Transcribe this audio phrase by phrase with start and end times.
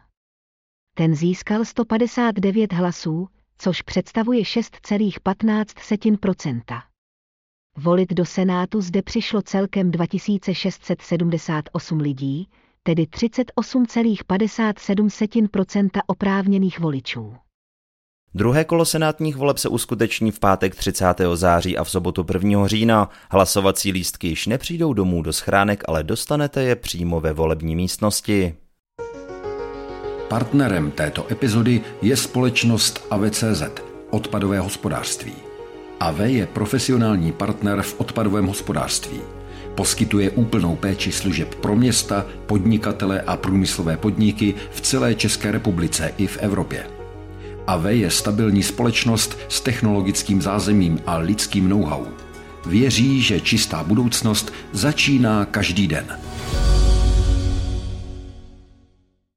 [0.95, 6.83] Ten získal 159 hlasů, což představuje 6,15%.
[7.77, 12.49] Volit do Senátu zde přišlo celkem 2678 lidí,
[12.83, 17.37] tedy 38,57% oprávněných voličů.
[18.37, 21.05] Druhé kolo senátních voleb se uskuteční v pátek 30.
[21.35, 22.67] září a v sobotu 1.
[22.69, 23.11] října.
[23.31, 28.55] Hlasovací lístky již nepřijdou domů do schránek, ale dostanete je přímo ve volební místnosti.
[30.29, 33.63] Partnerem této epizody je společnost AVCZ,
[34.11, 35.33] odpadové hospodářství.
[36.01, 39.21] AV je profesionální partner v odpadovém hospodářství.
[39.75, 46.27] Poskytuje úplnou péči služeb pro města, podnikatele a průmyslové podniky v celé České republice i
[46.27, 46.96] v Evropě.
[47.67, 52.07] AV je stabilní společnost s technologickým zázemím a lidským know-how.
[52.67, 56.19] Věří, že čistá budoucnost začíná každý den.